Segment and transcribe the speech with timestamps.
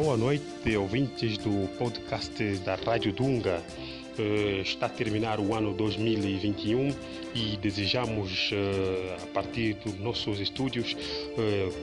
[0.00, 3.60] Boa noite, ouvintes do podcast da Rádio Dunga.
[4.16, 6.94] Uh, está a terminar o ano 2021
[7.34, 11.74] e desejamos, uh, a partir dos nossos estúdios, uh,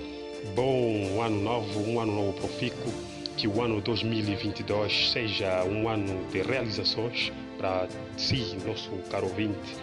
[0.55, 2.93] bom ano novo, um ano novo profícuo,
[3.35, 7.85] que o ano 2022 seja um ano de realizações para
[8.15, 9.75] si, nosso caro ouvinte.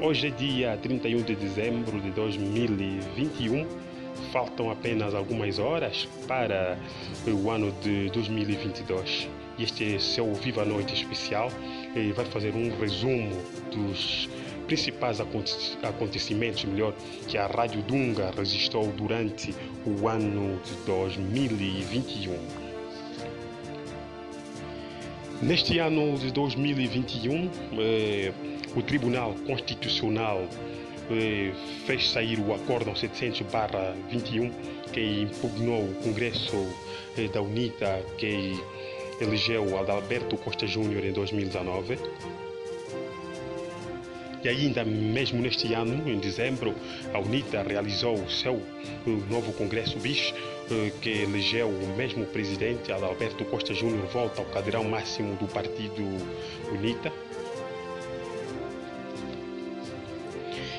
[0.00, 3.85] Hoje é dia 31 de dezembro de 2021
[4.32, 6.78] faltam apenas algumas horas para
[7.26, 9.28] o ano de 2022.
[9.58, 11.50] E este é seu Viva Noite especial
[12.14, 13.30] vai fazer um resumo
[13.70, 14.28] dos
[14.66, 16.92] principais acontecimentos, melhor,
[17.28, 19.54] que a Rádio Dunga registrou durante
[19.86, 22.36] o ano de 2021.
[25.42, 28.32] Neste ano de 2021, eh,
[28.74, 30.42] o Tribunal Constitucional
[31.86, 34.52] fez sair o Acórdão 700-21
[34.92, 36.56] que impugnou o Congresso
[37.16, 38.58] eh, da UNITA que
[39.20, 41.98] elegeu Adalberto Costa Júnior em 2019.
[44.44, 46.74] E ainda mesmo neste ano, em dezembro,
[47.12, 48.62] a UNITA realizou o seu
[49.28, 50.32] novo Congresso BIS,
[50.70, 56.02] eh, que elegeu o mesmo presidente, Adalberto Costa Júnior, volta ao cadeirão máximo do partido
[56.72, 57.25] UNITA.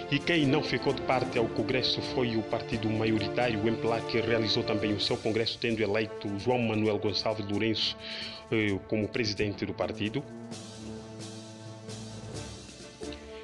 [0.10, 4.22] E quem não ficou de parte ao Congresso foi o partido maioritário, o MPLA, que
[4.22, 7.98] realizou também o seu Congresso, tendo eleito João Manuel Gonçalves Lourenço
[8.50, 10.24] eh, como presidente do partido.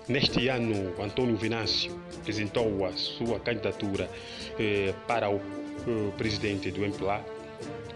[0.08, 4.10] Neste ano, Antônio Venâncio apresentou a sua candidatura
[4.58, 7.26] eh, para o eh, presidente do MPLA,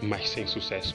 [0.02, 0.94] mas sem sucesso.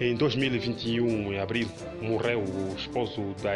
[0.00, 1.68] Em 2021, em abril,
[2.00, 3.50] morreu o esposo da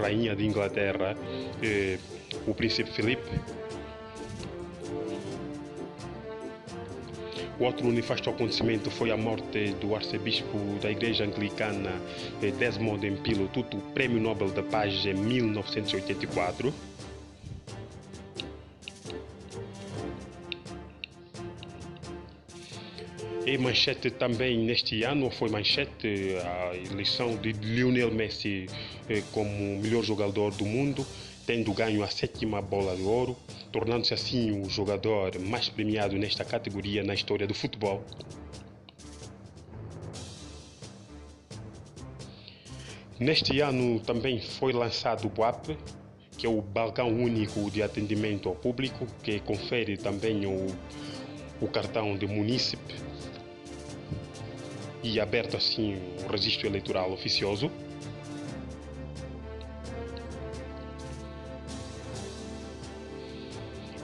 [0.00, 1.16] rainha de Inglaterra,
[1.60, 1.98] eh,
[2.46, 3.28] o príncipe Felipe.
[7.58, 12.00] O outro nefasto acontecimento foi a morte do arcebispo da Igreja Anglicana,
[12.40, 16.72] eh, Desmond Empilo Tutu, Prêmio Nobel da Paz em 1984.
[23.46, 28.66] E manchete também neste ano foi manchete a eleição de Lionel Messi
[29.08, 31.06] eh, como melhor jogador do mundo,
[31.46, 33.36] tendo ganho a sétima bola de ouro,
[33.70, 38.02] tornando-se assim o jogador mais premiado nesta categoria na história do futebol.
[43.20, 45.78] Neste ano também foi lançado o BUAP,
[46.36, 50.66] que é o balcão único de atendimento ao público, que confere também o,
[51.60, 53.06] o cartão de munícipe
[55.06, 57.70] e aberto assim o registro eleitoral oficioso.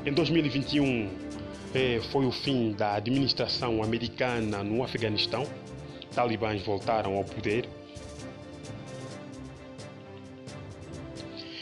[0.07, 1.11] Em 2021
[1.75, 5.47] eh, foi o fim da administração americana no Afeganistão.
[6.15, 7.69] Talibãs voltaram ao poder.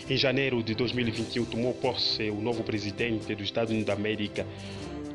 [0.09, 4.47] Em janeiro de 2021 tomou posse o novo presidente dos Estados Unidos da América,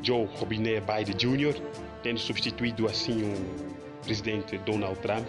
[0.02, 1.60] Joe Robinette Biden Jr.,
[2.02, 3.75] tendo substituído assim o
[4.06, 5.26] presidente Donald Trump,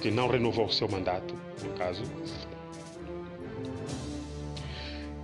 [0.00, 2.02] que não renovou seu mandato, no caso.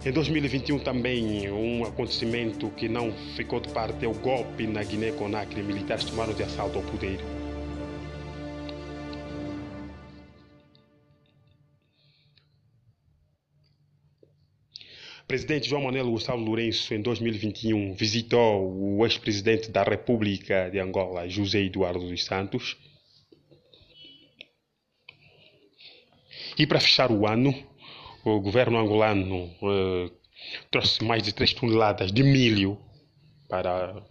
[0.05, 5.63] Em 2021 também um acontecimento que não ficou de parte é o golpe na Guiné-Conakry.
[5.63, 7.21] Militares tomaram de assalto ao poder.
[15.33, 21.63] Presidente João Manuel Gustavo Lourenço, em 2021, visitou o ex-presidente da República de Angola, José
[21.63, 22.77] Eduardo dos Santos.
[26.59, 27.51] E para fechar o ano,
[28.23, 30.11] o governo angolano eh,
[30.71, 32.79] trouxe mais de 3 toneladas de milho
[33.49, 34.05] para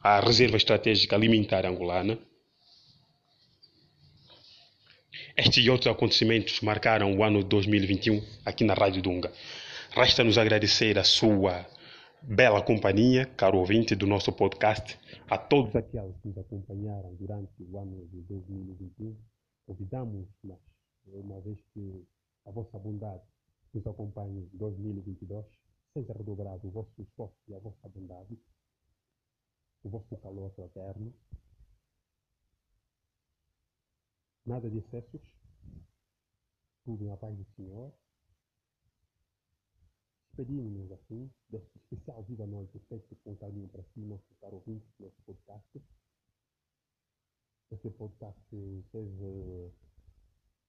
[0.00, 2.16] a Reserva Estratégica Alimentar Angolana.
[5.36, 9.32] Estes e outros acontecimentos marcaram o ano de 2021 aqui na Rádio Dunga.
[9.90, 11.66] Resta-nos agradecer a sua
[12.22, 15.00] bela companhia, caro ouvinte do nosso podcast,
[15.30, 19.16] a todos aqueles que nos acompanharam durante o ano de 2021.
[19.66, 20.58] Convidamos, mas
[21.06, 22.06] uma vez que
[22.46, 23.22] a vossa bondade
[23.72, 25.46] nos acompanhe em 2022,
[25.94, 28.38] seja redobrado o vosso esforço e a vossa bondade,
[29.82, 31.14] o vosso calor fraterno.
[34.44, 35.22] Nada de excessos,
[36.84, 37.92] tudo na paz do Senhor
[40.38, 44.62] despedimos-nos assim, deste especial Viva Noite feito com carinho para si, nosso caro
[45.00, 45.82] nosso podcast.
[47.72, 48.40] Este podcast
[48.92, 49.72] teve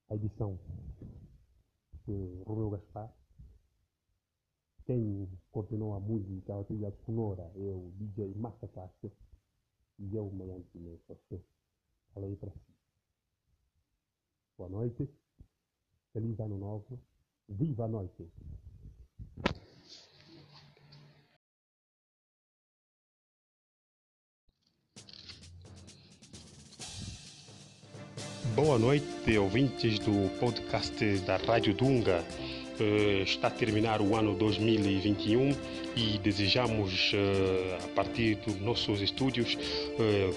[0.09, 0.59] a edição
[2.07, 3.13] de Romeu Gaspar,
[4.85, 8.67] quem coordenou a música, a trilha sonora é o DJ Massa
[9.99, 11.45] e eu, Maiante Você.
[12.15, 12.75] Falei para si.
[14.57, 15.07] Boa noite.
[16.11, 16.99] Feliz ano novo.
[17.47, 18.27] Viva a noite.
[28.61, 32.25] Boa noite, ouvintes do podcast da Rádio Dunga.
[32.77, 35.55] Uh, está a terminar o ano 2021
[35.95, 40.35] e desejamos, uh, a partir dos nossos estúdios, uh,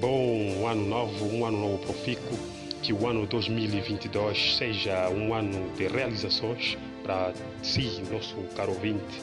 [0.00, 2.38] bom ano novo, um ano novo profícuo,
[2.82, 9.20] que o ano 2022 seja um ano de realizações para si, nosso caro ouvinte.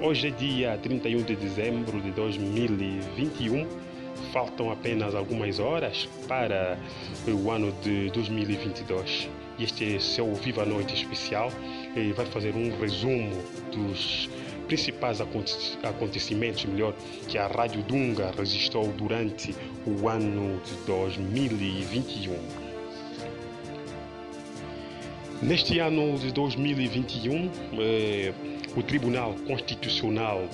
[0.00, 3.85] Hoje é dia 31 de dezembro de 2021
[4.32, 6.78] faltam apenas algumas horas para
[7.28, 9.28] o ano de 2022.
[9.58, 11.50] E este é seu Viva Noite especial
[12.12, 13.30] vai fazer um resumo
[13.72, 14.28] dos
[14.66, 16.92] principais acontecimentos, melhor,
[17.28, 19.54] que a Rádio Dunga registrou durante
[19.86, 22.36] o ano de 2021.
[25.42, 28.32] Neste ano de 2021, eh,
[28.76, 30.48] o Tribunal Constitucional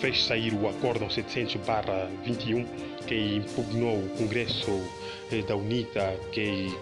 [0.00, 2.66] fez sair o Acórdão 700-21
[3.06, 4.70] que impugnou o Congresso
[5.32, 6.74] eh, da UNITA que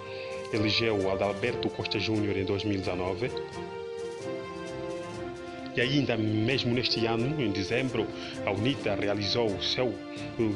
[0.53, 3.31] elegeu Adalberto Costa Júnior em 2019.
[5.77, 8.05] E ainda mesmo neste ano, em dezembro,
[8.45, 9.95] a UNITA realizou o seu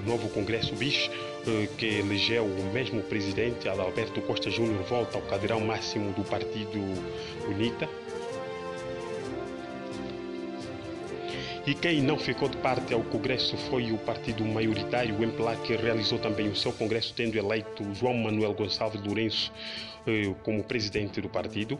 [0.04, 1.08] novo Congresso BIS,
[1.46, 6.80] eh, que elegeu o mesmo presidente, Adalberto Costa Júnior, volta ao cadeirão máximo do partido
[7.48, 7.88] UNITA.
[11.64, 15.76] E quem não ficou de parte ao Congresso foi o partido maioritário, o MPLA, que
[15.76, 19.52] realizou também o seu Congresso, tendo eleito João Manuel Gonçalves Lourenço
[20.04, 21.78] eh, como presidente do partido.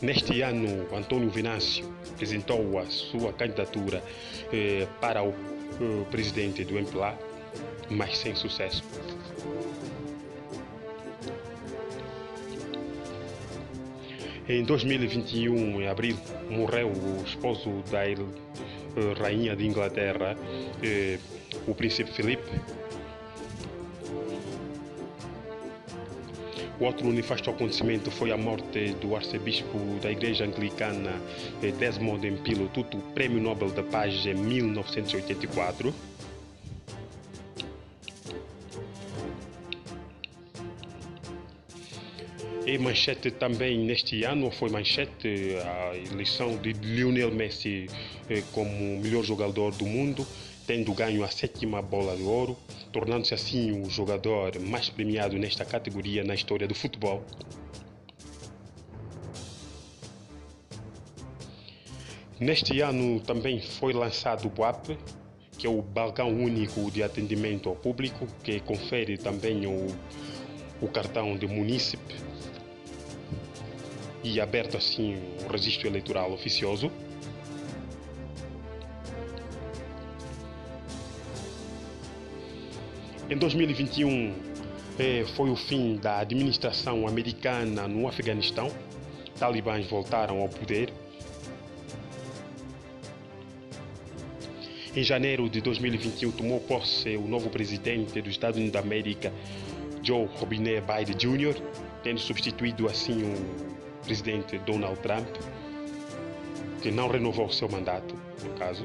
[0.00, 4.02] Neste ano, Antônio Venâncio apresentou a sua candidatura
[4.50, 7.18] eh, para o eh, presidente do MPLA,
[7.90, 8.82] mas sem sucesso.
[14.48, 16.16] Em 2021, em abril,
[16.48, 18.04] morreu o esposo da
[19.20, 20.36] rainha de Inglaterra,
[20.80, 21.18] eh,
[21.66, 22.48] o príncipe Felipe.
[26.78, 31.20] O outro nefasto acontecimento foi a morte do arcebispo da Igreja Anglicana,
[31.60, 35.92] eh, Desmond Empilo Tutu, Prêmio Nobel da Paz em 1984.
[42.66, 47.86] E manchete também neste ano foi manchete a eleição de Lionel Messi
[48.28, 50.26] eh, como melhor jogador do mundo,
[50.66, 52.58] tendo ganho a sétima bola de ouro,
[52.90, 57.22] tornando-se assim o jogador mais premiado nesta categoria na história do futebol.
[62.40, 64.98] Neste ano também foi lançado o BUAP,
[65.56, 69.86] que é o balcão único de atendimento ao público, que confere também o,
[70.80, 72.26] o cartão de munícipe
[74.26, 76.90] e aberto assim o registro eleitoral oficioso.
[83.30, 84.34] Em 2021
[84.98, 88.70] eh, foi o fim da administração americana no Afeganistão.
[89.38, 90.92] Talibãs voltaram ao poder.
[94.94, 99.32] Em janeiro de 2021 tomou posse o novo presidente dos Estados Unidos da América,
[100.02, 101.60] Joe Robinette Biden Jr.,
[102.02, 105.26] tendo substituído assim o presidente Donald Trump,
[106.80, 108.84] que não renovou seu mandato, no caso.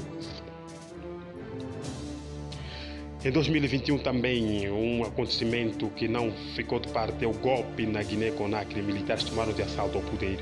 [3.23, 8.81] Em 2021 também um acontecimento que não ficou de parte é o golpe na Guiné-Conakry.
[8.81, 10.39] Militares tomaram de assalto ao poder.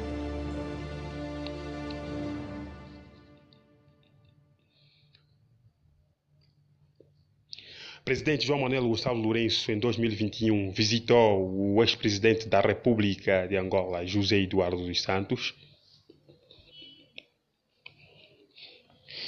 [8.09, 14.39] Presidente João Manuel Gustavo Lourenço, em 2021, visitou o ex-presidente da República de Angola, José
[14.39, 15.53] Eduardo dos Santos.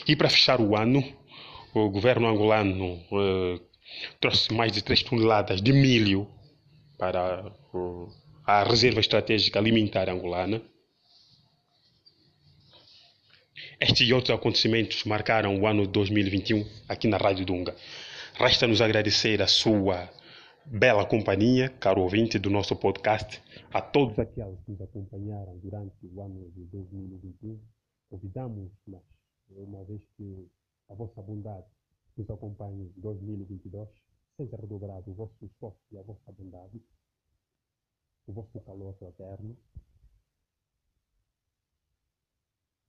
[0.08, 1.04] E para fechar o ano,
[1.76, 3.60] o governo angolano eh,
[4.20, 6.28] trouxe mais de 3 toneladas de milho
[6.98, 7.54] para
[8.44, 10.60] a Reserva Estratégica Alimentar Angolana.
[13.80, 17.76] Estes e outros acontecimentos marcaram o ano de 2021 aqui na Rádio Dunga.
[18.42, 20.10] Resta-nos agradecer a sua
[20.66, 23.40] bela companhia, caro ouvinte do nosso podcast,
[23.72, 27.62] a todos aqueles que nos acompanharam durante o ano de 2021.
[28.10, 29.04] Convidamos, mas
[29.52, 30.50] uma vez que
[30.90, 31.68] a vossa bondade
[32.18, 33.88] nos acompanhe em 2022,
[34.36, 36.82] seja redobrado o vosso esforço e a vossa bondade,
[38.26, 39.56] o vosso calor eterno.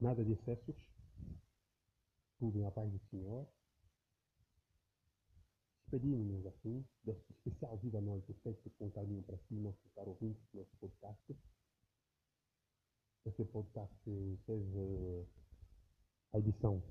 [0.01, 0.77] Nada de excessos.
[2.39, 3.47] Tudo na paz do Senhor.
[5.93, 10.75] Despedimos-nos assim, deste especial Vida Noite, feito com carinho para si, nosso caro ouvinte, nosso
[10.81, 11.37] podcast.
[13.27, 13.95] Este podcast
[14.47, 15.27] teve
[16.33, 16.83] a edição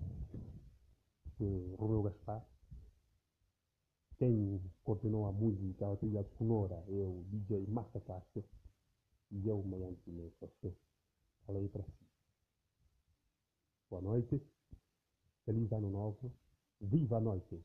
[1.39, 2.45] de Romeu Gaspar.
[4.19, 8.47] Quem coordenou a música, a trilha sonora é o DJ Marta Castro
[9.31, 10.77] e eu, Maiante Você.
[11.47, 12.07] Falei para si.
[13.89, 14.39] Boa noite.
[15.43, 16.31] Feliz ano novo.
[16.79, 17.59] Viva a noite.